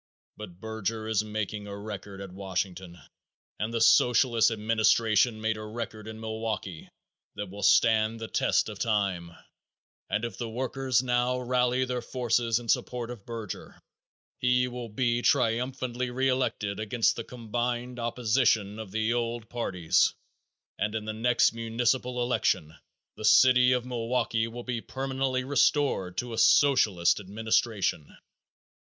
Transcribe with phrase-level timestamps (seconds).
[0.35, 2.97] But Berger is making a record at Washington
[3.59, 6.89] and the Socialist administration made a record in Milwaukee
[7.35, 9.31] that will stand the test of time,
[10.09, 13.79] and if the workers now rally their forces in support of Berger,
[14.39, 20.15] he will be triumphantly re elected against the combined opposition of the old parties,
[20.79, 22.73] and in the next municipal election
[23.17, 28.17] the City of Milwaukee will be permanently restored to a Socialist administration.